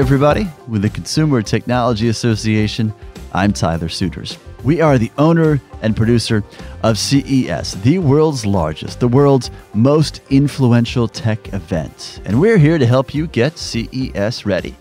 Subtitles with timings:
[0.00, 0.48] Everybody.
[0.66, 2.94] With the Consumer Technology Association,
[3.34, 4.38] I'm Tyler Suiters.
[4.64, 6.42] We are the owner and producer
[6.82, 12.22] of CES, the world's largest, the world's most influential tech event.
[12.24, 14.74] And we're here to help you get CES ready.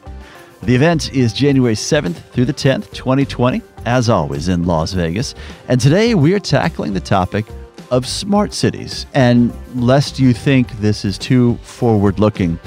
[0.63, 5.35] The event is January 7th through the 10th, 2020, as always in Las Vegas.
[5.67, 7.45] And today we are tackling the topic
[7.91, 9.05] of smart cities.
[9.13, 12.57] And lest you think this is too forward looking,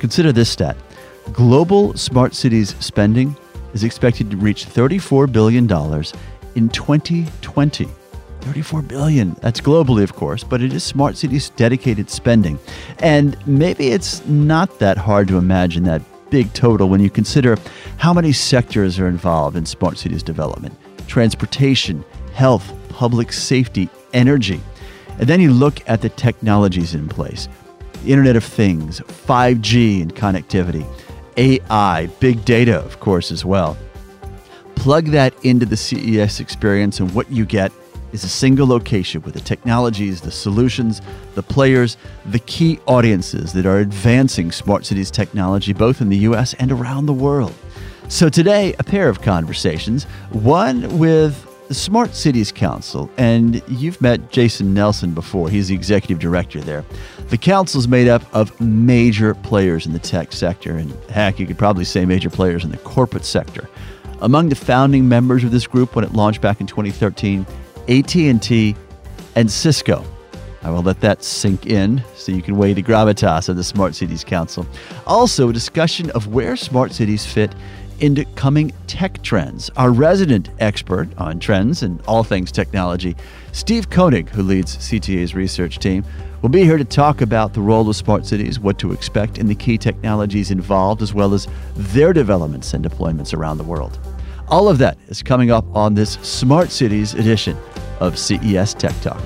[0.00, 0.76] consider this stat
[1.32, 3.36] global smart cities spending
[3.74, 5.64] is expected to reach $34 billion
[6.54, 7.88] in 2020.
[8.40, 9.34] 34 billion.
[9.40, 12.58] That's globally, of course, but it is smart cities dedicated spending.
[13.00, 17.58] And maybe it's not that hard to imagine that big total when you consider
[17.98, 24.60] how many sectors are involved in smart cities development transportation, health, public safety, energy.
[25.18, 27.48] And then you look at the technologies in place
[28.04, 30.86] the Internet of Things, 5G and connectivity,
[31.36, 33.76] AI, big data, of course, as well.
[34.74, 37.72] Plug that into the CES experience, and what you get
[38.12, 41.00] is a single location with the technologies, the solutions,
[41.34, 46.54] the players, the key audiences that are advancing smart cities technology both in the US
[46.54, 47.54] and around the world.
[48.08, 54.32] So, today, a pair of conversations one with the Smart Cities Council, and you've met
[54.32, 55.48] Jason Nelson before.
[55.48, 56.84] He's the executive director there.
[57.28, 61.46] The council is made up of major players in the tech sector, and heck, you
[61.46, 63.70] could probably say major players in the corporate sector.
[64.20, 67.46] Among the founding members of this group when it launched back in 2013,
[67.88, 68.74] AT&T
[69.36, 70.04] and Cisco.
[70.62, 73.94] I will let that sink in so you can weigh the gravitas of the Smart
[73.94, 74.66] Cities Council.
[75.06, 77.54] Also, a discussion of where smart cities fit
[78.00, 79.70] into coming tech trends.
[79.76, 83.16] Our resident expert on trends and all things technology,
[83.52, 86.04] Steve Koenig, who leads CTA's research team,
[86.42, 89.48] will be here to talk about the role of smart cities, what to expect, and
[89.48, 91.46] the key technologies involved, as well as
[91.76, 93.98] their developments and deployments around the world.
[94.48, 97.56] All of that is coming up on this Smart Cities edition
[98.00, 99.22] of CES Tech Talk.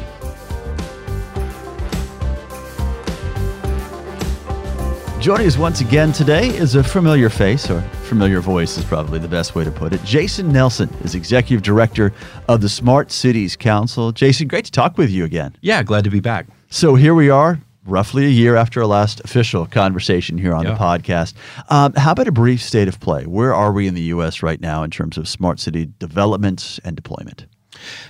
[5.24, 9.26] Joining us once again today is a familiar face, or familiar voice is probably the
[9.26, 10.04] best way to put it.
[10.04, 12.12] Jason Nelson is Executive Director
[12.46, 14.12] of the Smart Cities Council.
[14.12, 15.56] Jason, great to talk with you again.
[15.62, 16.46] Yeah, glad to be back.
[16.68, 20.72] So here we are, roughly a year after our last official conversation here on yeah.
[20.72, 21.32] the podcast.
[21.70, 23.24] Um, how about a brief state of play?
[23.24, 24.42] Where are we in the U.S.
[24.42, 27.46] right now in terms of smart city development and deployment?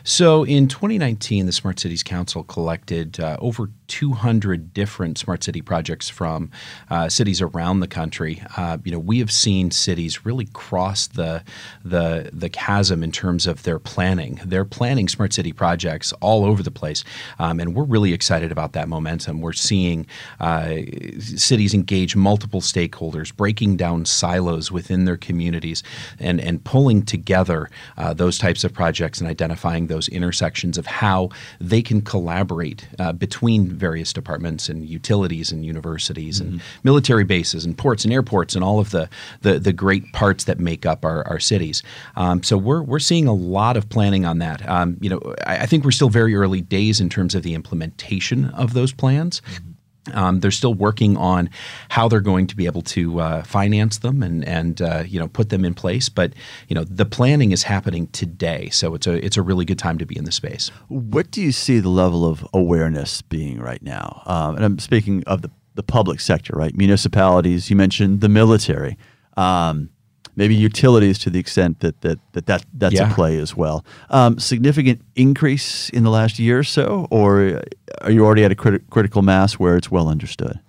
[0.03, 6.09] So in 2019, the Smart Cities Council collected uh, over 200 different smart city projects
[6.09, 6.51] from
[6.91, 8.43] uh, cities around the country.
[8.57, 11.43] Uh, you know, we have seen cities really cross the
[11.85, 14.41] the the chasm in terms of their planning.
[14.45, 17.05] They're planning smart city projects all over the place,
[17.39, 19.41] um, and we're really excited about that momentum.
[19.41, 20.07] We're seeing
[20.41, 20.77] uh,
[21.21, 25.83] cities engage multiple stakeholders, breaking down silos within their communities,
[26.19, 31.31] and and pulling together uh, those types of projects and identifying those intersections of how
[31.61, 36.55] they can collaborate uh, between various departments and utilities and universities mm-hmm.
[36.55, 39.09] and military bases and ports and airports and all of the
[39.41, 41.83] the, the great parts that make up our, our cities.
[42.17, 44.69] Um, so we're we're seeing a lot of planning on that.
[44.69, 47.55] Um, you know, I, I, think we're still very early days in terms of the
[47.55, 49.41] implementation of those plans.
[49.41, 49.71] Mm-hmm.
[50.13, 51.49] Um, they're still working on
[51.89, 55.29] how they're going to be able to uh, finance them and and uh, you know
[55.29, 56.09] put them in place.
[56.09, 56.35] But
[56.69, 59.99] you know the planning is happening today, so it's a it's a really good time
[59.99, 60.69] to be in the space.
[60.89, 64.23] What do you see the level of awareness being right now?
[64.27, 66.77] Um, and I'm speaking of the the public sector, right?
[66.77, 67.69] Municipalities.
[67.69, 68.97] You mentioned the military.
[69.37, 69.91] Um,
[70.37, 73.11] maybe utilities to the extent that that, that, that that's yeah.
[73.11, 73.85] a play as well.
[74.11, 77.63] Um, significant increase in the last year or so, or
[78.03, 80.61] are you already at a crit- critical mass where it's well understood?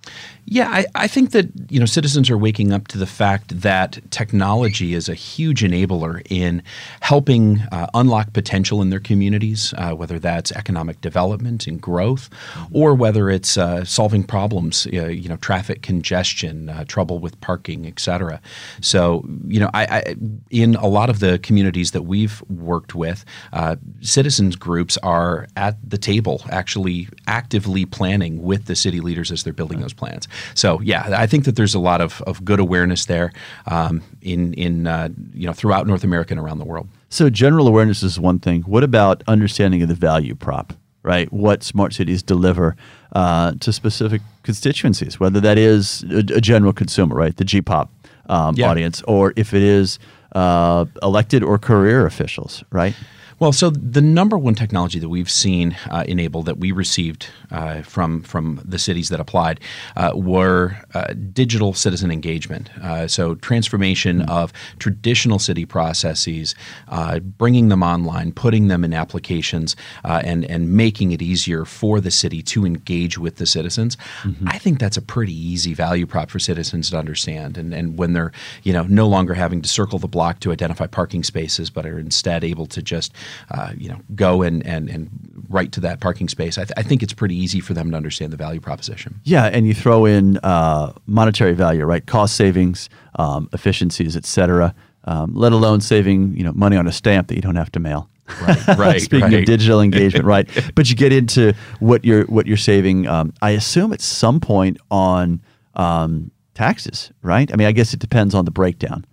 [0.48, 3.98] Yeah, I, I, think that you know citizens are waking up to the fact that
[4.12, 6.62] technology is a huge enabler in
[7.00, 12.30] helping uh, unlock potential in their communities, uh, whether that's economic development and growth,
[12.70, 17.84] or whether it's uh, solving problems, uh, you know, traffic congestion, uh, trouble with parking,
[17.84, 18.40] et cetera.
[18.80, 20.16] So, you know, I, I,
[20.50, 25.76] in a lot of the communities that we've worked with, uh, citizens groups are at
[25.88, 30.28] the table, actually actively planning with the city leaders as they're building those plans.
[30.54, 33.32] So yeah, I think that there's a lot of, of good awareness there
[33.66, 36.88] um, in in uh, you know throughout North America and around the world.
[37.08, 38.62] So general awareness is one thing.
[38.62, 40.72] What about understanding of the value prop?
[41.02, 42.74] Right, what smart cities deliver
[43.12, 47.88] uh, to specific constituencies, whether that is a, a general consumer, right, the GPOP
[48.28, 48.68] um, yeah.
[48.68, 50.00] audience, or if it is
[50.34, 52.94] uh, elected or career officials, right?
[53.38, 57.82] Well, so the number one technology that we've seen uh, enabled that we received uh,
[57.82, 59.60] from from the cities that applied
[59.94, 62.70] uh, were uh, digital citizen engagement.
[62.78, 64.30] Uh, so transformation mm-hmm.
[64.30, 66.54] of traditional city processes,
[66.88, 72.10] uh, bringing them online, putting them in applications, and and making it easier for the
[72.10, 73.98] city to engage with the citizens.
[74.22, 74.48] Mm-hmm.
[74.48, 77.58] I think that's a pretty easy value prop for citizens to understand.
[77.58, 78.32] And and when they're
[78.62, 81.98] you know no longer having to circle the block to identify parking spaces, but are
[81.98, 83.12] instead able to just
[83.50, 85.08] uh, you know go and, and and
[85.48, 86.58] right to that parking space.
[86.58, 89.20] I, th- I, think it's pretty easy for them to understand the value proposition.
[89.24, 92.04] Yeah, and you throw in uh, monetary value, right?
[92.04, 94.74] Cost savings, um, efficiencies, et cetera.
[95.04, 97.80] Um, let alone saving you know money on a stamp that you don't have to
[97.80, 98.08] mail.
[98.42, 99.00] Right, right.
[99.00, 99.40] Speaking right.
[99.40, 100.48] of digital engagement, right?
[100.74, 103.06] But you get into what you're what you're saving.
[103.06, 105.40] Um, I assume at some point on
[105.74, 107.52] um, taxes, right?
[107.52, 109.04] I mean, I guess it depends on the breakdown.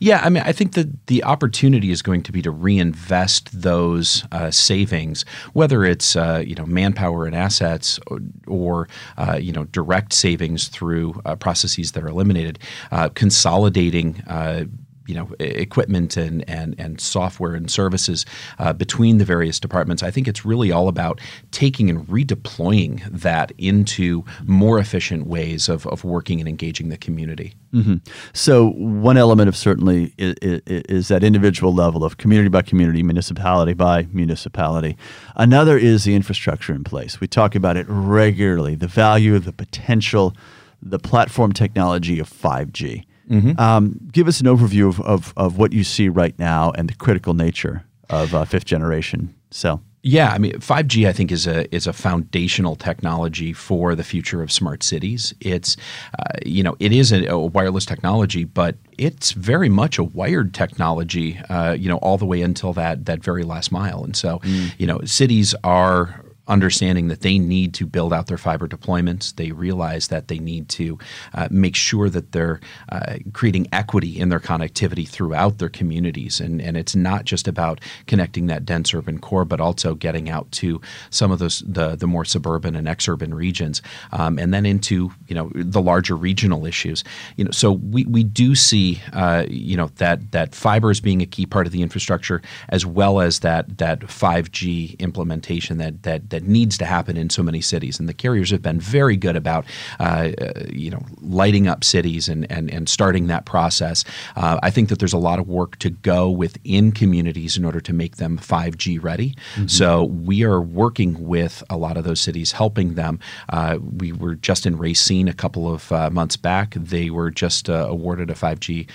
[0.00, 4.24] Yeah, I mean, I think that the opportunity is going to be to reinvest those
[4.32, 9.64] uh, savings, whether it's uh, you know manpower and assets, or, or uh, you know
[9.64, 12.58] direct savings through uh, processes that are eliminated,
[12.90, 14.64] uh, consolidating uh,
[15.08, 18.26] you know equipment and and and software and services
[18.58, 20.02] uh, between the various departments.
[20.02, 21.20] I think it's really all about
[21.50, 27.54] taking and redeploying that into more efficient ways of, of working and engaging the community.
[27.72, 27.96] Mm-hmm.
[28.32, 33.02] So one element of certainly is, is, is, that individual level of community by community,
[33.02, 34.96] municipality by municipality.
[35.36, 37.20] Another is the infrastructure in place.
[37.20, 38.74] We talk about it regularly.
[38.74, 40.34] The value, the potential,
[40.82, 43.04] the platform technology of 5G.
[43.28, 43.60] Mm-hmm.
[43.60, 46.94] Um, give us an overview of, of, of, what you see right now and the
[46.94, 49.82] critical nature of uh, fifth generation cell.
[50.02, 54.42] Yeah, I mean, 5G I think is a is a foundational technology for the future
[54.42, 55.34] of smart cities.
[55.40, 55.76] It's
[56.18, 60.54] uh, you know it is a, a, wireless technology, but it's very much a wired
[60.54, 61.38] technology.
[61.50, 64.04] Uh, you know, all the way until that that very last mile.
[64.04, 64.72] And so, mm.
[64.78, 69.34] you know, cities are understanding that they need to build out their fiber deployments.
[69.36, 70.98] They realize that they need to
[71.34, 72.60] uh, make sure that they're
[72.90, 76.40] uh, creating equity in their connectivity throughout their communities.
[76.40, 80.50] And, and it's not just about connecting that dense urban core, but also getting out
[80.52, 80.80] to
[81.10, 85.34] some of those the, the more suburban and exurban regions, um, and then into you
[85.34, 87.04] know the larger regional issues.
[87.36, 91.22] You know, so we, we do see uh, you know that that fiber is being
[91.22, 96.30] a key part of the infrastructure, as well as that that 5G implementation that that,
[96.30, 97.98] that that needs to happen in so many cities.
[97.98, 99.64] And the carriers have been very good about,
[99.98, 104.04] uh, uh, you know, lighting up cities and and, and starting that process.
[104.36, 107.80] Uh, I think that there's a lot of work to go within communities in order
[107.80, 109.34] to make them 5G ready.
[109.54, 109.66] Mm-hmm.
[109.66, 113.18] So we are working with a lot of those cities, helping them.
[113.48, 116.74] Uh, we were just in Racine a couple of uh, months back.
[116.74, 118.88] They were just uh, awarded a 5G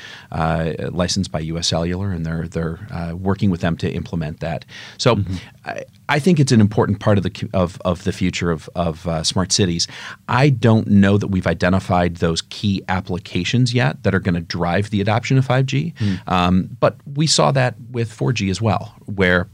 [0.93, 1.67] license by U.S.
[1.67, 2.79] Cellular, and they're they're
[3.15, 4.63] working with them to implement that.
[4.97, 5.35] So mm-hmm.
[5.65, 9.07] I, I think it's an important part of the of, of the future of, of
[9.07, 9.87] uh, smart cities.
[10.27, 14.89] I don't know that we've identified those key applications yet that are going to drive
[14.89, 15.95] the adoption of 5G.
[15.95, 16.27] Mm.
[16.27, 19.47] Um, but we saw that with 4G as well, where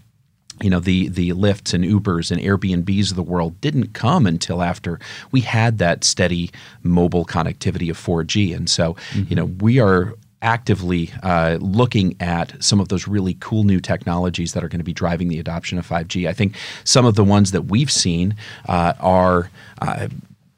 [0.62, 4.62] you know the the Lyfts and Ubers and Airbnbs of the world didn't come until
[4.62, 5.00] after
[5.32, 6.52] we had that steady
[6.84, 9.24] mobile connectivity of 4G, and so mm-hmm.
[9.30, 14.54] you know we are actively uh, looking at some of those really cool new technologies
[14.54, 16.28] that are going to be driving the adoption of 5G.
[16.28, 18.36] I think some of the ones that we've seen
[18.68, 19.50] uh, are.
[19.82, 20.08] Uh,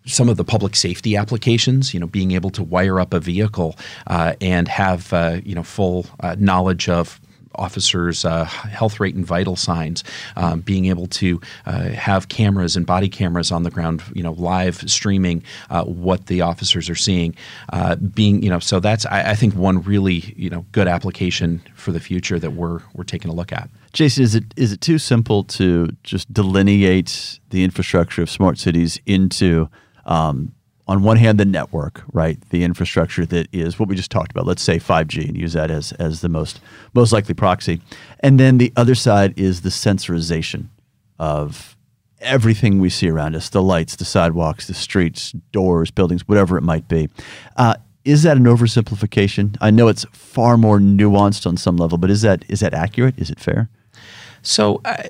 [0.08, 3.78] some of the public safety applications, you know, being able to wire up a vehicle
[4.08, 7.22] uh, and have uh, you know full uh, knowledge of
[7.56, 10.04] officers' uh, health rate and vital signs,
[10.36, 14.34] um, being able to uh, have cameras and body cameras on the ground, you know,
[14.34, 17.36] live streaming uh, what the officers are seeing,
[17.74, 21.62] uh, being, you know, so that's I, I, think one really you know good application
[21.76, 23.70] for the future that we're we're taking a look at.
[23.94, 29.00] Jason, is it is it too simple to just delineate the infrastructure of smart cities
[29.06, 29.70] into
[30.06, 30.54] um,
[30.88, 34.46] on one hand the network, right, the infrastructure that is what we just talked about.
[34.46, 36.60] Let's say 5G and use that as as the most
[36.94, 37.82] most likely proxy,
[38.20, 40.68] and then the other side is the sensorization
[41.20, 41.76] of
[42.20, 46.64] everything we see around us: the lights, the sidewalks, the streets, doors, buildings, whatever it
[46.64, 47.10] might be.
[47.56, 49.58] Uh, is that an oversimplification?
[49.62, 53.18] I know it's far more nuanced on some level, but is that is that accurate?
[53.18, 53.70] Is it fair?
[54.42, 54.82] So.
[54.86, 55.04] Uh,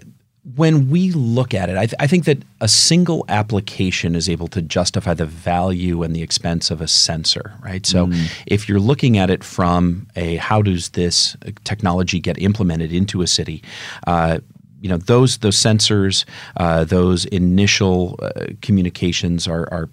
[0.43, 4.47] when we look at it, I, th- I, think that a single application is able
[4.49, 7.85] to justify the value and the expense of a sensor, right?
[7.85, 8.43] So mm.
[8.47, 13.27] if you're looking at it from a how does this technology get implemented into a
[13.27, 13.63] city,
[14.07, 14.39] uh,
[14.81, 16.25] you know those those sensors,
[16.57, 19.89] uh, those initial uh, communications are, are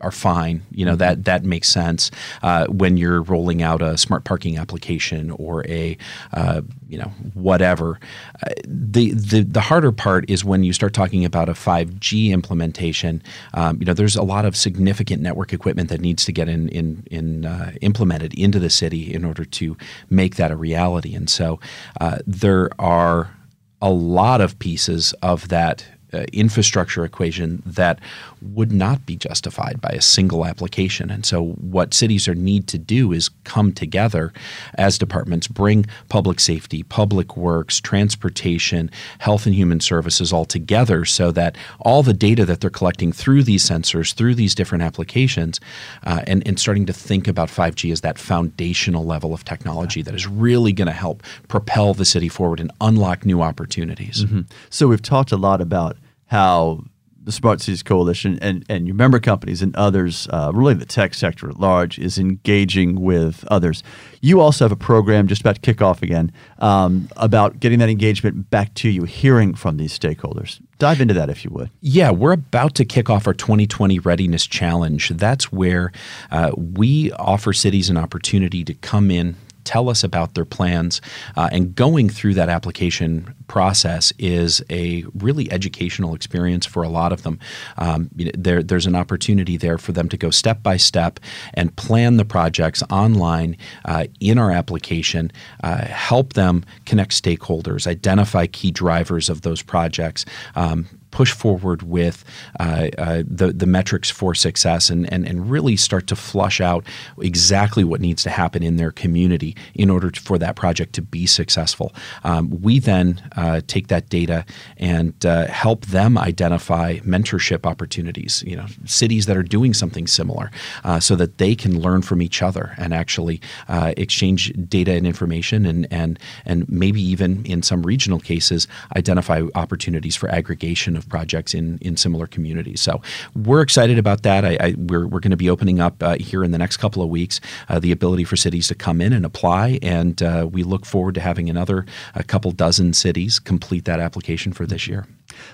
[0.00, 0.62] are fine.
[0.70, 2.10] You know that that makes sense
[2.42, 5.96] uh, when you're rolling out a smart parking application or a
[6.32, 7.98] uh, you know whatever.
[8.42, 13.22] Uh, the the the harder part is when you start talking about a 5G implementation.
[13.54, 16.68] Um, you know, there's a lot of significant network equipment that needs to get in
[16.68, 19.76] in, in uh, implemented into the city in order to
[20.10, 21.14] make that a reality.
[21.14, 21.58] And so
[22.00, 23.34] uh, there are
[23.80, 25.86] a lot of pieces of that
[26.32, 28.00] infrastructure equation that
[28.42, 31.10] would not be justified by a single application.
[31.10, 34.32] And so, what cities are need to do is come together
[34.74, 41.30] as departments, bring public safety, public works, transportation, health and human services all together, so
[41.32, 45.60] that all the data that they're collecting through these sensors, through these different applications,
[46.04, 50.14] uh, and, and starting to think about 5G as that foundational level of technology that
[50.14, 54.24] is really going to help propel the city forward and unlock new opportunities.
[54.24, 54.42] Mm-hmm.
[54.70, 55.96] So, we've talked a lot about
[56.26, 56.84] how
[57.26, 61.12] the Smart Cities Coalition and, and your member companies and others, uh, really the tech
[61.12, 63.82] sector at large, is engaging with others.
[64.20, 66.30] You also have a program just about to kick off again
[66.60, 70.60] um, about getting that engagement back to you, hearing from these stakeholders.
[70.78, 71.68] Dive into that if you would.
[71.80, 75.08] Yeah, we're about to kick off our 2020 Readiness Challenge.
[75.10, 75.90] That's where
[76.30, 79.34] uh, we offer cities an opportunity to come in
[79.66, 81.00] tell us about their plans.
[81.36, 87.12] Uh, and going through that application process is a really educational experience for a lot
[87.12, 87.38] of them.
[87.76, 91.20] Um, you know, there, there's an opportunity there for them to go step by step
[91.52, 95.30] and plan the projects online uh, in our application,
[95.62, 100.24] uh, help them connect stakeholders, identify key drivers of those projects.
[100.54, 102.26] Um, push forward with
[102.60, 106.84] uh, uh, the the metrics for success and, and and really start to flush out
[107.22, 111.00] exactly what needs to happen in their community in order to, for that project to
[111.00, 111.94] be successful.
[112.22, 114.44] Um, we then uh, take that data
[114.76, 118.44] and uh, help them identify mentorship opportunities.
[118.46, 120.50] You know, cities that are doing something similar,
[120.84, 125.06] uh, so that they can learn from each other and actually uh, exchange data and
[125.06, 131.05] information and and and maybe even in some regional cases identify opportunities for aggregation of
[131.08, 132.80] projects in in similar communities.
[132.80, 133.00] So
[133.34, 134.44] we're excited about that.
[134.44, 137.02] I, I, we're we're going to be opening up uh, here in the next couple
[137.02, 140.62] of weeks uh, the ability for cities to come in and apply, and uh, we
[140.62, 145.06] look forward to having another a couple dozen cities complete that application for this year.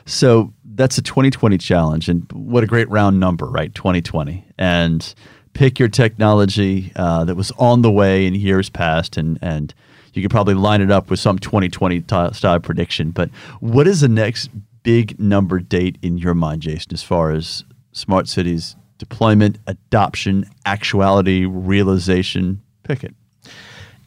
[0.07, 3.75] So that's a 2020 challenge, and what a great round number, right?
[3.75, 5.15] 2020, and
[5.55, 9.75] pick your technology uh, that was on the way in years past, and and
[10.13, 13.11] you could probably line it up with some 2020 t- style prediction.
[13.11, 13.31] But
[13.61, 14.51] what is the next
[14.83, 21.45] big number date in your mind, Jason, as far as smart cities deployment, adoption, actuality,
[21.45, 22.63] realization?
[22.85, 23.13] Pick it.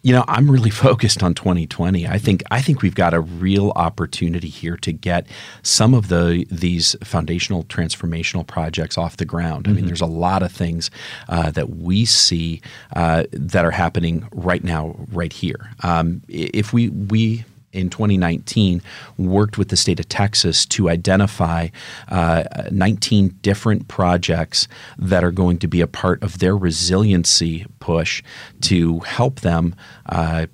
[0.03, 2.07] You know, I'm really focused on 2020.
[2.07, 5.27] I think I think we've got a real opportunity here to get
[5.63, 9.65] some of the these foundational transformational projects off the ground.
[9.65, 9.69] Mm-hmm.
[9.69, 9.87] I mean, mm-hmm.
[9.87, 10.91] there's a lot of things
[11.27, 12.61] uh, that we see
[12.95, 15.71] uh, that are happening right now, right here.
[15.83, 17.43] Um, if we we
[17.75, 18.81] in 2019
[19.17, 21.69] worked with the state of Texas to identify
[22.09, 24.67] uh, 19 different projects
[24.97, 28.23] that are going to be a part of their resiliency push
[28.61, 29.75] to help them
[30.07, 30.47] uh,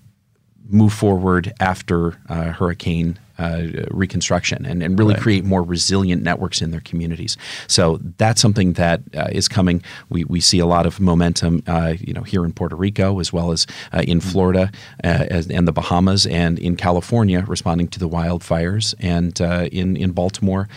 [0.69, 5.23] move forward after uh, Hurricane uh, reconstruction and, and really right.
[5.23, 7.37] create more resilient networks in their communities.
[7.67, 9.81] So that's something that uh, is coming.
[10.09, 13.33] We, we see a lot of momentum, uh, you know, here in Puerto Rico as
[13.33, 14.29] well as uh, in mm-hmm.
[14.29, 14.71] Florida
[15.03, 20.11] uh, and the Bahamas and in California, responding to the wildfires, and uh, in in
[20.11, 20.69] Baltimore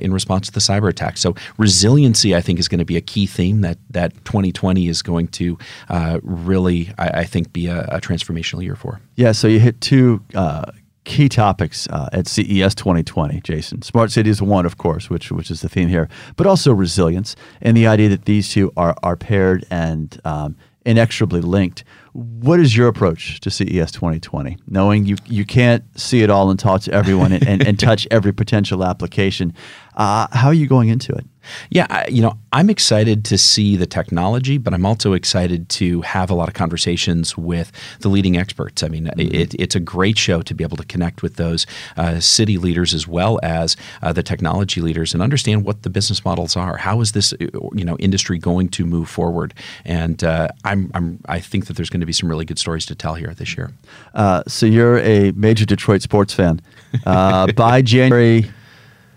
[0.00, 1.16] in response to the cyber attack.
[1.16, 5.02] So resiliency, I think, is going to be a key theme that that 2020 is
[5.02, 5.58] going to
[6.22, 9.00] really, I, I, think, be a, a, transformational year for.
[9.16, 9.32] Yeah.
[9.32, 10.22] So you hit two
[11.04, 13.82] key topics uh, at CES 2020, Jason.
[13.82, 17.36] Smart city is one, of course, which which is the theme here, but also resilience
[17.62, 21.84] and the idea that these two are are paired and um, inexorably linked.
[22.12, 24.58] What is your approach to CES 2020?
[24.66, 28.06] Knowing you you can't see it all and talk to everyone and, and, and touch
[28.10, 29.54] every potential application,
[29.96, 31.24] uh, how are you going into it?
[31.70, 36.02] Yeah, I, you know, I'm excited to see the technology, but I'm also excited to
[36.02, 38.82] have a lot of conversations with the leading experts.
[38.82, 39.34] I mean, mm-hmm.
[39.34, 41.66] it, it's a great show to be able to connect with those
[41.96, 46.24] uh, city leaders as well as uh, the technology leaders and understand what the business
[46.24, 46.76] models are.
[46.76, 49.54] How is this, uh, you know, industry going to move forward?
[49.84, 52.86] And uh, I'm, I'm, I think that there's going to be some really good stories
[52.86, 53.72] to tell here this year.
[54.14, 56.60] Uh, so you're a major Detroit sports fan.
[57.06, 58.50] Uh, by January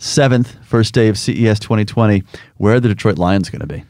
[0.03, 2.23] 7th, first day of CES 2020.
[2.57, 3.85] Where are the Detroit Lions going to be?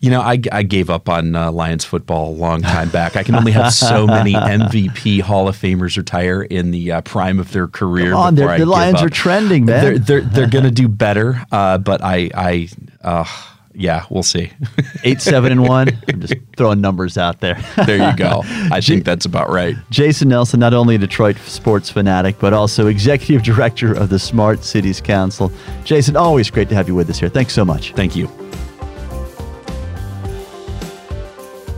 [0.00, 3.16] You know, I, I gave up on uh, Lions football a long time back.
[3.16, 7.38] I can only have so many MVP Hall of Famers retire in the uh, prime
[7.38, 8.12] of their career.
[8.12, 9.84] Come on, the Lions are trending, man.
[9.84, 12.68] They're they're, they're going to do better, uh, but I I
[13.02, 13.24] uh,
[13.72, 14.50] Yeah, we'll see.
[15.04, 15.88] Eight, seven, and one.
[16.08, 17.62] I'm just throwing numbers out there.
[17.86, 18.42] there you go.
[18.44, 19.76] I think that's about right.
[19.90, 24.64] Jason Nelson, not only a Detroit sports fanatic, but also executive director of the Smart
[24.64, 25.52] Cities Council.
[25.84, 27.28] Jason, always great to have you with us here.
[27.28, 27.92] Thanks so much.
[27.92, 28.26] Thank you.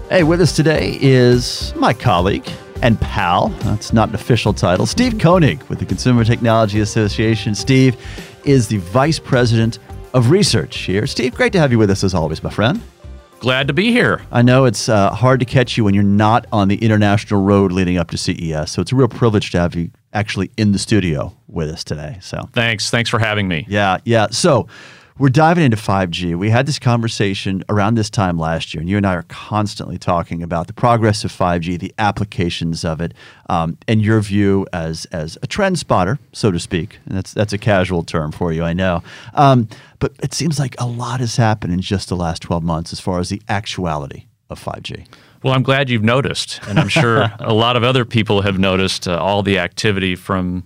[0.09, 2.49] Hey, with us today is my colleague
[2.83, 3.49] and pal.
[3.61, 4.87] That's not an official title.
[4.87, 7.55] Steve Koenig with the Consumer Technology Association.
[7.55, 7.97] Steve
[8.45, 9.79] is the vice president
[10.15, 11.07] of research here.
[11.07, 12.81] Steve, great to have you with us as always, my friend.
[13.41, 14.23] Glad to be here.
[14.31, 17.73] I know it's uh, hard to catch you when you're not on the international road
[17.73, 20.79] leading up to CES, so it's a real privilege to have you actually in the
[20.79, 22.19] studio with us today.
[22.21, 23.67] So thanks, thanks for having me.
[23.69, 24.29] Yeah, yeah.
[24.31, 24.69] So
[25.19, 26.37] we're diving into 5G.
[26.37, 29.99] We had this conversation around this time last year, and you and I are constantly
[29.99, 33.13] talking about the progress of 5G, the applications of it,
[33.49, 36.99] um, and your view as as a trend spotter, so to speak.
[37.07, 39.03] And that's that's a casual term for you, I know.
[39.35, 39.69] Um,
[40.03, 42.99] but it seems like a lot has happened in just the last 12 months as
[42.99, 45.07] far as the actuality of 5G.
[45.45, 49.07] Well, I'm glad you've noticed, and I'm sure a lot of other people have noticed
[49.07, 50.65] uh, all the activity from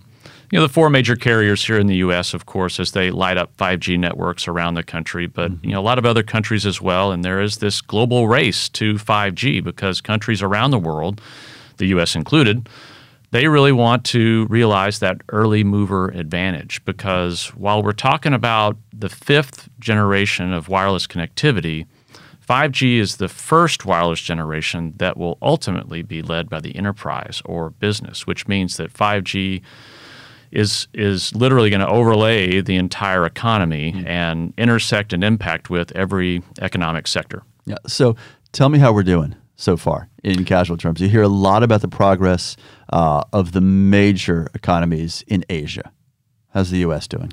[0.51, 3.37] you know, the four major carriers here in the U.S., of course, as they light
[3.37, 5.67] up 5G networks around the country, but mm-hmm.
[5.67, 7.11] you know, a lot of other countries as well.
[7.11, 11.21] And there is this global race to 5G because countries around the world,
[11.77, 12.15] the U.S.
[12.15, 12.67] included,
[13.31, 19.09] they really want to realize that early mover advantage because while we're talking about the
[19.09, 21.85] fifth generation of wireless connectivity,
[22.47, 27.71] 5G is the first wireless generation that will ultimately be led by the enterprise or
[27.71, 29.61] business, which means that 5G
[30.49, 34.07] is is literally going to overlay the entire economy mm-hmm.
[34.07, 37.43] and intersect and impact with every economic sector.
[37.65, 37.75] Yeah.
[37.85, 38.15] So
[38.53, 40.99] tell me how we're doing so far in casual terms.
[40.99, 42.57] You hear a lot about the progress
[42.91, 45.91] uh, of the major economies in Asia.
[46.53, 47.07] How's the U.S.
[47.07, 47.31] doing?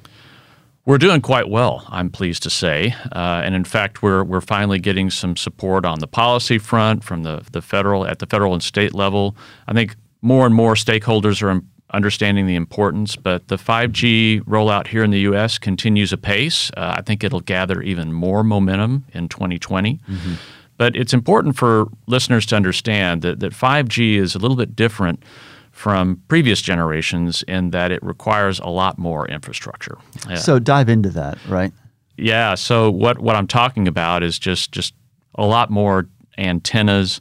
[0.87, 4.79] We're doing quite well, I'm pleased to say, uh, and in fact, we're we're finally
[4.79, 8.63] getting some support on the policy front from the the federal at the federal and
[8.63, 9.35] state level.
[9.67, 13.17] I think more and more stakeholders are understanding the importance.
[13.17, 15.59] But the 5G rollout here in the U.S.
[15.59, 16.71] continues apace.
[16.77, 19.95] Uh, I think it'll gather even more momentum in 2020.
[20.09, 20.35] Mm-hmm.
[20.77, 25.23] But it's important for listeners to understand that, that 5G is a little bit different
[25.71, 29.99] from previous generations in that it requires a lot more infrastructure.
[30.29, 30.37] Yeah.
[30.37, 31.73] So dive into that, right?
[32.17, 32.55] Yeah.
[32.55, 34.95] So what, what I'm talking about is just just
[35.35, 36.07] a lot more
[36.39, 37.21] antennas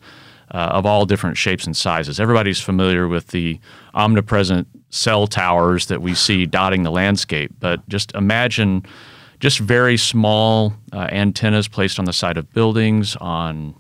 [0.52, 2.20] uh, of all different shapes and sizes.
[2.20, 3.60] Everybody's familiar with the
[3.96, 8.86] omnipresent cell towers that we see dotting the landscape, but just imagine
[9.44, 13.76] just very small uh, antennas placed on the side of buildings, on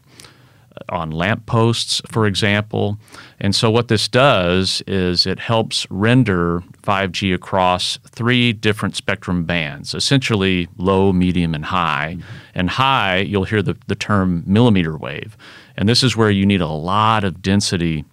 [0.76, 3.00] uh, on lampposts, for example.
[3.40, 9.94] And so, what this does is it helps render 5G across three different spectrum bands
[9.94, 12.18] essentially low, medium, and high.
[12.18, 12.28] Mm-hmm.
[12.56, 15.38] And high, you'll hear the, the term millimeter wave.
[15.78, 18.04] And this is where you need a lot of density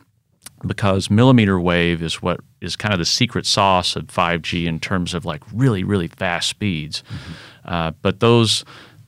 [0.65, 5.15] because millimeter wave is what is kind of the secret sauce of 5G in terms
[5.15, 7.03] of like really, really fast speeds.
[7.03, 7.33] Mm-hmm.
[7.65, 8.65] Uh, but those,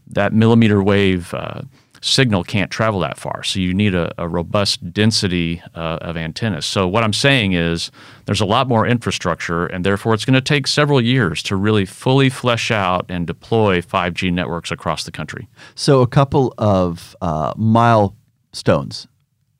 [0.07, 1.62] that millimeter wave uh,
[2.03, 3.43] signal can't travel that far.
[3.43, 6.67] So you need a, a robust density uh, of antennas.
[6.67, 7.91] So what I'm saying is
[8.27, 11.87] there's a lot more infrastructure, and therefore it's going to take several years to really
[11.87, 15.49] fully flesh out and deploy 5G networks across the country.
[15.75, 18.17] So a couple of uh, mile
[18.53, 19.07] stones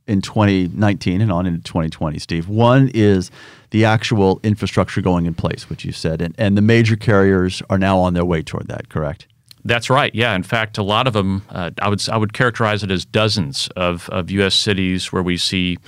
[0.07, 2.49] in 2019 and on into 2020, Steve.
[2.49, 3.31] One is
[3.71, 7.79] the actual infrastructure going in place, which you said, and, and the major carriers are
[7.79, 9.27] now on their way toward that, correct?
[9.65, 10.13] That's right.
[10.15, 10.35] Yeah.
[10.35, 13.69] In fact, a lot of them, uh, I would I would characterize it as dozens
[13.77, 14.57] of, of U.S.
[14.57, 15.79] cities where we see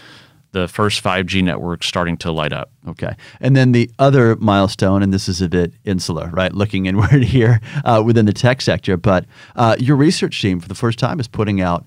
[0.52, 2.70] the first 5G networks starting to light up.
[2.88, 3.14] Okay.
[3.40, 6.52] And then the other milestone, and this is a bit insular, right?
[6.52, 10.74] Looking inward here uh, within the tech sector, but uh, your research team for the
[10.74, 11.84] first time is putting out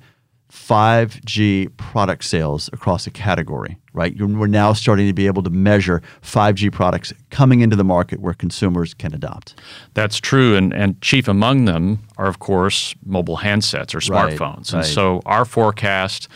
[0.51, 4.15] 5G product sales across a category, right?
[4.17, 8.33] We're now starting to be able to measure 5G products coming into the market where
[8.33, 9.59] consumers can adopt.
[9.93, 10.55] That's true.
[10.55, 14.39] And, and chief among them are, of course, mobile handsets or smartphones.
[14.39, 14.85] Right, and right.
[14.85, 16.29] so our forecast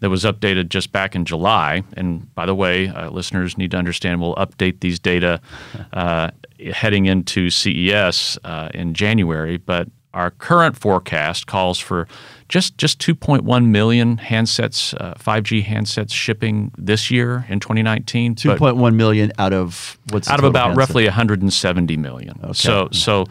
[0.00, 3.78] that was updated just back in July, and by the way, uh, listeners need to
[3.78, 5.40] understand we'll update these data
[5.92, 6.30] uh,
[6.72, 12.08] heading into CES uh, in January, but our current forecast calls for
[12.48, 18.34] just just 2.1 million handsets, uh, 5G handsets shipping this year in 2019.
[18.34, 20.78] 2.1 million out of what's out of about handset?
[20.78, 22.40] roughly 170 million.
[22.42, 22.52] Okay.
[22.54, 23.26] So so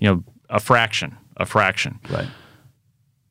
[0.00, 2.00] you know a fraction, a fraction.
[2.10, 2.26] Right.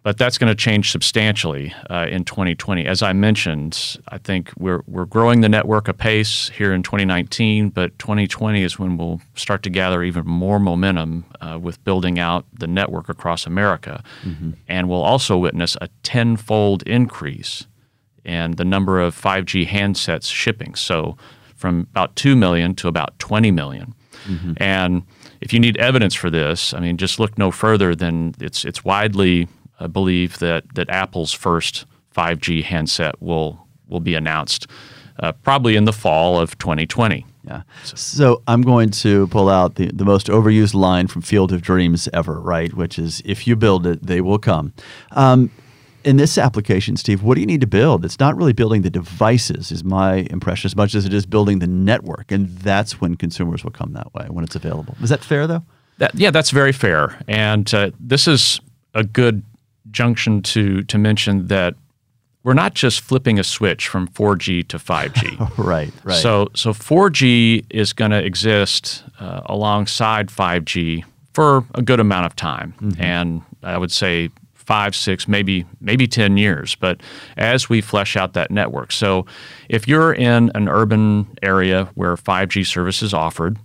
[0.03, 2.85] But that's going to change substantially uh, in 2020.
[2.85, 7.97] As I mentioned, I think we're we're growing the network apace here in 2019, but
[7.99, 12.67] 2020 is when we'll start to gather even more momentum uh, with building out the
[12.67, 14.51] network across America, mm-hmm.
[14.67, 17.65] and we'll also witness a tenfold increase
[18.25, 20.75] in the number of 5G handsets shipping.
[20.75, 21.17] So,
[21.55, 23.95] from about two million to about 20 million.
[24.25, 24.53] Mm-hmm.
[24.55, 25.03] and
[25.41, 28.85] if you need evidence for this, I mean, just look no further than it's it's
[28.85, 29.49] widely
[29.87, 34.67] believe that that Apple's first 5G handset will will be announced
[35.19, 37.25] uh, probably in the fall of 2020.
[37.45, 37.63] Yeah.
[37.83, 37.95] So.
[37.95, 42.07] so, I'm going to pull out the, the most overused line from Field of Dreams
[42.13, 42.73] ever, right?
[42.73, 44.71] Which is if you build it, they will come.
[45.11, 45.51] Um,
[46.05, 48.05] in this application, Steve, what do you need to build?
[48.05, 51.59] It's not really building the devices, is my impression, as much as it is building
[51.59, 52.31] the network.
[52.31, 54.95] And that's when consumers will come that way, when it's available.
[55.01, 55.63] Is that fair, though?
[55.97, 57.21] That, yeah, that's very fair.
[57.27, 58.59] And uh, this is
[58.93, 59.43] a good
[59.93, 61.75] junction to to mention that
[62.43, 65.57] we're not just flipping a switch from 4G to 5G.
[65.57, 66.15] right, right.
[66.15, 72.35] So so 4G is going to exist uh, alongside 5G for a good amount of
[72.35, 73.01] time, mm-hmm.
[73.01, 76.75] and I would say five, six, maybe maybe ten years.
[76.75, 77.01] But
[77.37, 79.25] as we flesh out that network, so
[79.69, 83.57] if you're in an urban area where 5G service is offered,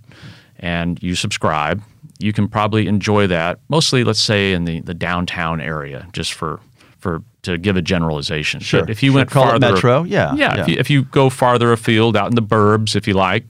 [0.59, 1.83] and you subscribe,
[2.19, 6.61] you can probably enjoy that mostly, let's say, in the, the downtown area, just for
[6.99, 8.61] for to give a generalization.
[8.61, 8.81] Sure.
[8.81, 9.19] But if you sure.
[9.19, 10.57] went Call farther, metro, yeah, yeah.
[10.57, 10.61] yeah.
[10.63, 13.45] If, you, if you go farther afield, out in the burbs, if you like,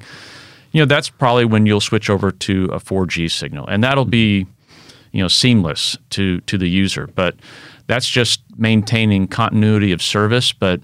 [0.72, 4.46] you know that's probably when you'll switch over to a 4G signal, and that'll be
[5.12, 7.06] you know seamless to to the user.
[7.06, 7.36] But
[7.86, 10.52] that's just maintaining continuity of service.
[10.52, 10.80] But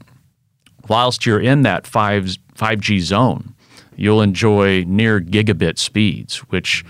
[0.89, 3.55] whilst you're in that five 5G zone,
[3.97, 6.85] you'll enjoy near gigabit speeds, which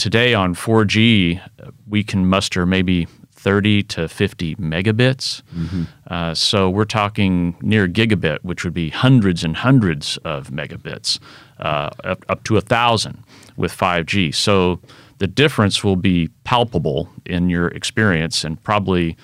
[0.00, 1.40] today on 4G,
[1.86, 5.42] we can muster maybe 30 to 50 megabits.
[5.54, 5.82] Mm-hmm.
[6.06, 11.18] Uh, so we're talking near gigabit, which would be hundreds and hundreds of megabits,
[11.58, 13.22] uh, up, up, to a thousand
[13.56, 14.34] with 5G.
[14.34, 14.80] So
[15.18, 19.18] the difference will be palpable in your experience, and probably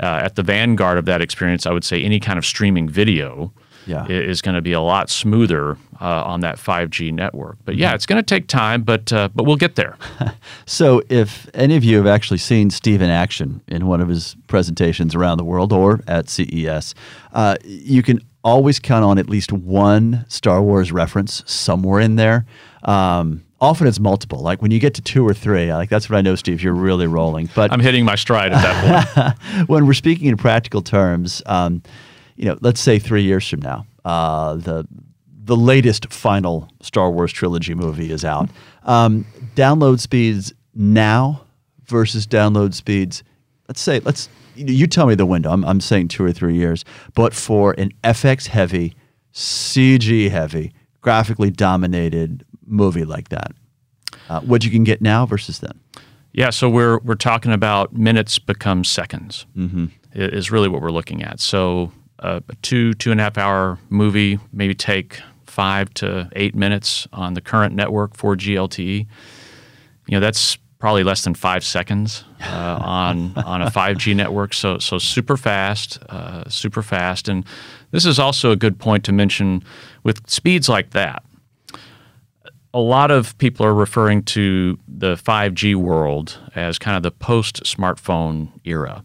[0.00, 3.52] uh, at the vanguard of that experience, I would say any kind of streaming video
[3.86, 4.06] yeah.
[4.06, 7.58] is going to be a lot smoother uh, on that 5G network.
[7.64, 7.94] But yeah, mm-hmm.
[7.96, 9.96] it's going to take time, but uh, but we'll get there.
[10.66, 14.36] so, if any of you have actually seen Steve in action in one of his
[14.48, 16.94] presentations around the world or at CES,
[17.32, 22.44] uh, you can always count on at least one Star Wars reference somewhere in there.
[22.82, 24.40] Um, often it's multiple.
[24.40, 26.62] Like when you get to two or three, like that's what I know, Steve.
[26.62, 27.48] You're really rolling.
[27.54, 29.68] But I'm hitting my stride at that point.
[29.68, 31.42] when we're speaking in practical terms.
[31.46, 31.82] Um,
[32.42, 34.84] you know, let's say three years from now, uh, the
[35.44, 38.50] the latest final Star Wars trilogy movie is out.
[38.82, 39.24] Um,
[39.54, 41.44] download speeds now
[41.86, 43.22] versus download speeds.
[43.68, 45.52] Let's say let's you tell me the window.
[45.52, 48.96] I'm, I'm saying two or three years, but for an FX heavy,
[49.32, 53.52] CG heavy, graphically dominated movie like that,
[54.28, 55.78] uh, what you can get now versus then.
[56.32, 59.46] Yeah, so we're we're talking about minutes become seconds.
[59.56, 59.86] Mm-hmm.
[60.14, 61.38] Is really what we're looking at.
[61.38, 67.06] So a two two and a half hour movie maybe take five to eight minutes
[67.12, 69.06] on the current network 4G LTE.
[70.08, 74.52] You know that's probably less than five seconds uh, on on a 5G network.
[74.52, 77.28] So so super fast, uh, super fast.
[77.28, 77.44] And
[77.92, 79.62] this is also a good point to mention
[80.02, 81.22] with speeds like that.
[82.74, 87.62] A lot of people are referring to the 5G world as kind of the post
[87.64, 89.04] smartphone era.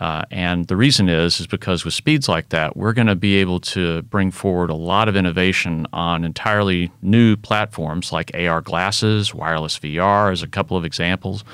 [0.00, 3.36] Uh, and the reason is is because with speeds like that, we're going to be
[3.36, 9.34] able to bring forward a lot of innovation on entirely new platforms like AR glasses,
[9.34, 11.44] wireless VR, as a couple of examples.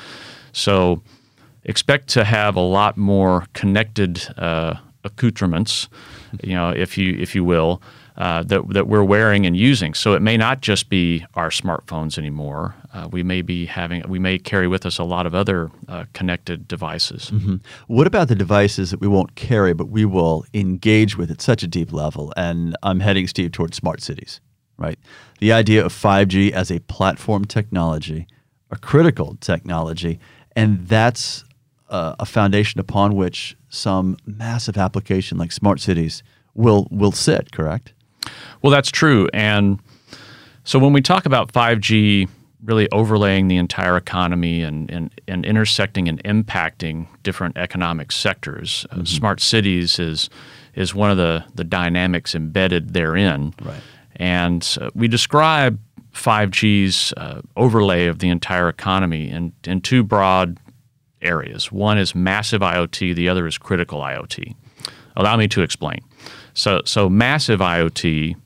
[0.52, 1.02] So
[1.64, 4.74] expect to have a lot more connected uh,
[5.04, 5.88] accoutrements,
[6.42, 7.82] you know, if you if you will,
[8.16, 9.92] uh, that, that we're wearing and using.
[9.92, 12.74] So it may not just be our smartphones anymore.
[12.92, 16.04] Uh, we may be having, we may carry with us a lot of other uh,
[16.12, 17.30] connected devices.
[17.32, 17.56] Mm-hmm.
[17.88, 21.62] What about the devices that we won't carry, but we will engage with at such
[21.64, 22.32] a deep level?
[22.36, 24.40] And I'm heading, Steve, towards smart cities,
[24.76, 24.98] right?
[25.40, 28.28] The idea of 5G as a platform technology,
[28.70, 30.20] a critical technology,
[30.54, 31.44] and that's
[31.88, 36.22] uh, a foundation upon which some massive application like smart cities
[36.54, 37.52] will will sit.
[37.52, 37.93] Correct?
[38.62, 39.28] Well, that's true.
[39.32, 39.78] And
[40.64, 42.28] so when we talk about 5G
[42.64, 48.94] really overlaying the entire economy and, and, and intersecting and impacting different economic sectors, uh,
[48.94, 49.02] mm-hmm.
[49.02, 50.30] uh, smart cities is,
[50.74, 53.54] is one of the, the dynamics embedded therein.
[53.62, 53.80] Right.
[54.16, 55.78] And uh, we describe
[56.14, 60.58] 5G's uh, overlay of the entire economy in, in two broad
[61.20, 61.72] areas.
[61.72, 64.54] One is massive IoT, the other is critical IoT.
[65.16, 66.00] Allow me to explain.
[66.54, 68.36] So, so massive IoT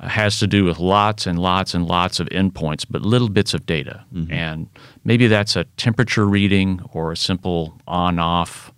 [0.00, 3.66] has to do with lots and lots and lots of endpoints, but little bits of
[3.66, 4.04] data.
[4.12, 4.32] Mm-hmm.
[4.32, 4.68] And
[5.04, 8.72] maybe that's a temperature reading or a simple on off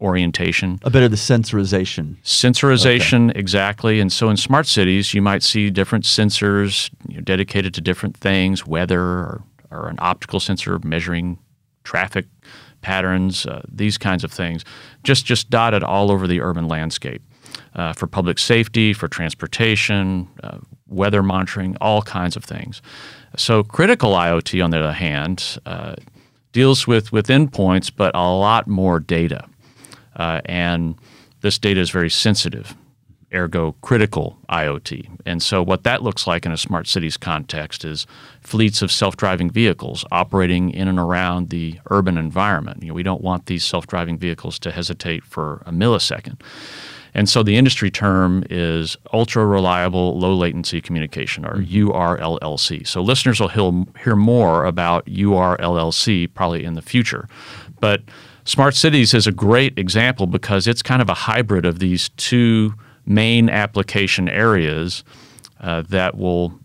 [0.00, 0.80] orientation.
[0.82, 2.16] A bit of the sensorization.
[2.24, 3.38] Sensorization, okay.
[3.38, 4.00] exactly.
[4.00, 8.16] And so in smart cities, you might see different sensors you know, dedicated to different
[8.16, 11.38] things, weather or, or, an optical sensor measuring
[11.84, 12.26] traffic
[12.82, 14.64] patterns, uh, these kinds of things,
[15.02, 17.22] just, just dotted all over the urban landscape
[17.74, 22.82] uh, for public safety, for transportation, uh, weather monitoring, all kinds of things.
[23.36, 25.94] So critical IoT, on the other hand, uh,
[26.52, 29.46] deals with, with endpoints, but a lot more data.
[30.16, 30.96] Uh, and
[31.40, 32.76] this data is very sensitive,
[33.34, 35.08] ergo critical IoT.
[35.26, 38.06] And so what that looks like in a smart cities context is
[38.40, 42.82] fleets of self-driving vehicles operating in and around the urban environment.
[42.82, 46.40] You know, we don't want these self-driving vehicles to hesitate for a millisecond.
[47.14, 51.90] And so the industry term is ultra reliable low latency communication or mm-hmm.
[51.90, 52.86] URLLC.
[52.86, 57.28] So listeners will hear more about URLLC probably in the future.
[57.80, 58.02] But
[58.44, 62.74] Smart Cities is a great example because it's kind of a hybrid of these two
[63.06, 65.04] main application areas
[65.60, 66.58] uh, that will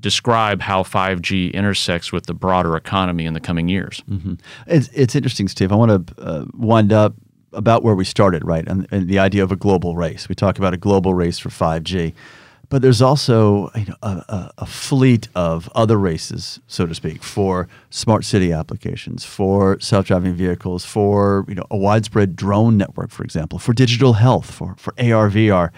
[0.00, 4.02] describe how 5G intersects with the broader economy in the coming years.
[4.08, 4.34] Mm-hmm.
[4.66, 5.72] It's, it's interesting, Steve.
[5.72, 7.14] I want to uh, wind up
[7.54, 8.66] about where we started, right?
[8.68, 10.28] And, and, the idea of a global race.
[10.28, 12.12] We talk about a global race for 5G,
[12.68, 17.68] but there's also you know, a, a, fleet of other races, so to speak, for
[17.90, 23.58] smart city applications, for self-driving vehicles, for you know a widespread drone network, for example,
[23.58, 25.70] for digital health, for for AR, VR.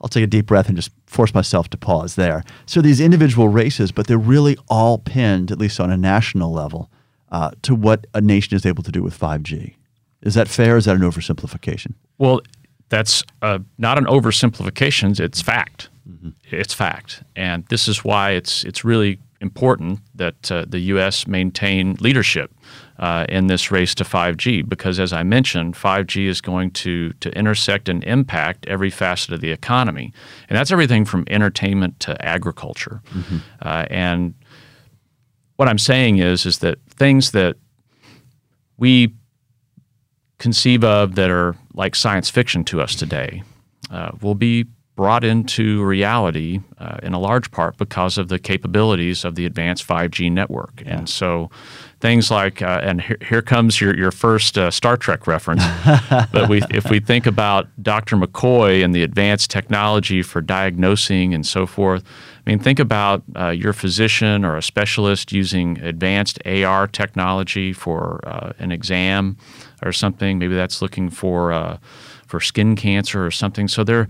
[0.00, 2.44] I'll take a deep breath and just force myself to pause there.
[2.66, 6.88] So these individual races, but they're really all pinned, at least on a national level,
[7.32, 9.74] uh, to what a nation is able to do with 5G.
[10.22, 10.76] Is that fair?
[10.76, 11.94] is that an oversimplification?
[12.18, 12.40] Well,
[12.88, 15.18] that's uh, not an oversimplification.
[15.20, 15.88] It's fact.
[16.10, 16.30] Mm-hmm.
[16.50, 21.26] It's fact, and this is why it's it's really important that uh, the U.S.
[21.26, 22.52] maintain leadership
[22.98, 27.30] uh, in this race to 5G because, as I mentioned, 5G is going to to
[27.36, 30.12] intersect and impact every facet of the economy,
[30.48, 33.02] and that's everything from entertainment to agriculture.
[33.12, 33.36] Mm-hmm.
[33.60, 34.34] Uh, and
[35.56, 37.56] what I'm saying is is that things that
[38.78, 39.14] we
[40.38, 43.42] conceive of that are like science fiction to us today
[43.90, 44.66] uh, will be
[44.98, 49.86] brought into reality uh, in a large part because of the capabilities of the advanced
[49.86, 50.82] 5G network.
[50.84, 50.96] Yeah.
[50.96, 51.52] And so
[52.00, 55.62] things like, uh, and here, here, comes your, your first uh, Star Trek reference,
[56.32, 58.16] but we, if we think about Dr.
[58.16, 62.02] McCoy and the advanced technology for diagnosing and so forth,
[62.44, 68.20] I mean, think about uh, your physician or a specialist using advanced AR technology for
[68.26, 69.36] uh, an exam
[69.80, 70.40] or something.
[70.40, 71.78] Maybe that's looking for uh,
[72.26, 73.68] for skin cancer or something.
[73.68, 74.08] So there,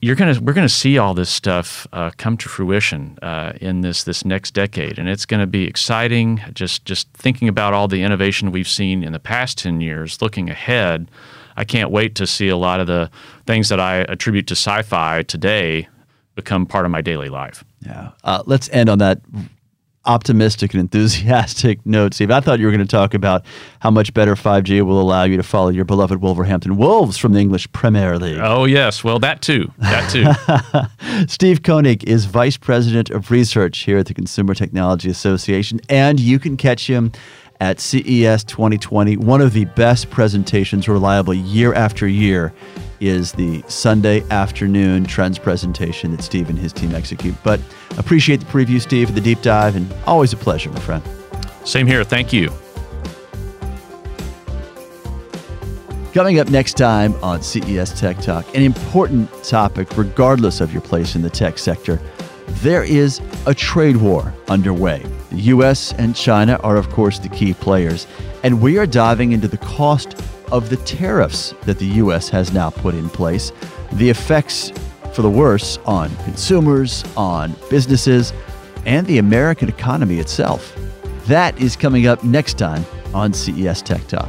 [0.00, 4.04] you're gonna we're gonna see all this stuff uh, come to fruition uh, in this
[4.04, 6.40] this next decade, and it's to be exciting.
[6.54, 10.48] Just just thinking about all the innovation we've seen in the past ten years, looking
[10.48, 11.10] ahead.
[11.56, 13.10] I can't wait to see a lot of the
[13.46, 15.88] things that I attribute to sci-fi today
[16.34, 17.64] become part of my daily life.
[17.80, 18.12] Yeah.
[18.24, 19.20] Uh, let's end on that
[20.06, 22.30] optimistic and enthusiastic note, Steve.
[22.30, 23.44] I thought you were going to talk about
[23.80, 27.40] how much better 5G will allow you to follow your beloved Wolverhampton Wolves from the
[27.40, 28.40] English Premier League.
[28.40, 29.04] Oh, yes.
[29.04, 29.70] Well, that too.
[29.78, 31.26] That too.
[31.26, 36.38] Steve Koenig is Vice President of Research here at the Consumer Technology Association, and you
[36.38, 37.12] can catch him
[37.60, 42.54] at CES 2020, one of the best presentations reliable year after year
[43.00, 47.34] is the Sunday afternoon trends presentation that Steve and his team execute.
[47.42, 47.60] But
[47.98, 51.02] appreciate the preview, Steve, for the deep dive, and always a pleasure, my friend.
[51.64, 52.04] Same here.
[52.04, 52.52] Thank you.
[56.12, 61.14] Coming up next time on CES Tech Talk, an important topic regardless of your place
[61.14, 62.00] in the tech sector.
[62.62, 65.06] There is a trade war underway.
[65.30, 68.08] The US and China are, of course, the key players,
[68.42, 70.20] and we are diving into the cost
[70.52, 72.28] of the tariffs that the U.S.
[72.28, 73.52] has now put in place,
[73.92, 74.72] the effects
[75.12, 78.32] for the worse on consumers, on businesses,
[78.86, 80.76] and the American economy itself.
[81.26, 82.84] That is coming up next time
[83.14, 84.28] on CES Tech Talk.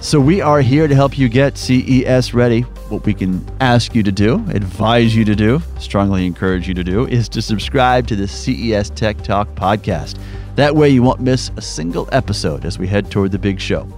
[0.00, 2.60] So, we are here to help you get CES ready.
[2.90, 6.84] What we can ask you to do, advise you to do, strongly encourage you to
[6.84, 10.18] do, is to subscribe to the CES Tech Talk podcast.
[10.56, 13.88] That way, you won't miss a single episode as we head toward the big show.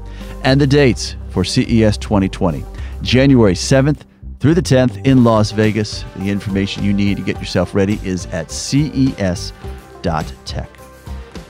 [0.44, 2.64] And the dates for CES 2020,
[3.02, 4.04] January 7th
[4.40, 6.02] through the 10th in Las Vegas.
[6.16, 9.52] The information you need to get yourself ready is at ces.tech.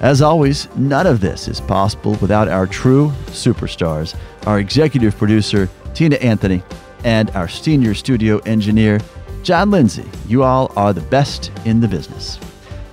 [0.01, 6.16] As always, none of this is possible without our true superstars, our executive producer, Tina
[6.16, 6.64] Anthony,
[7.05, 8.99] and our senior studio engineer,
[9.44, 10.11] John Lindsay.
[10.27, 12.40] You all are the best in the business.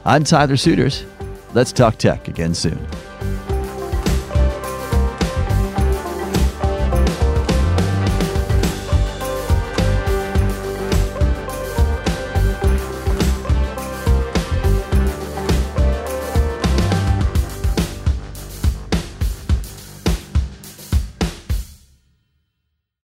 [0.06, 1.06] I'm Tyler Suiters.
[1.56, 2.78] Let's talk tech again soon.